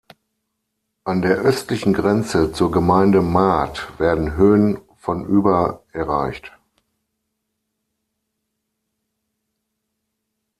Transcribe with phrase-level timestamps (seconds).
[1.03, 6.51] An der östlichen Grenze zur Gemeinde Mat werden Höhen von über erreicht.